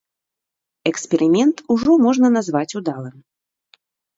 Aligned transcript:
Эксперымент 0.91 1.55
ўжо 1.75 1.91
можна 2.07 2.27
назваць 2.39 2.67
удалым. 2.81 3.17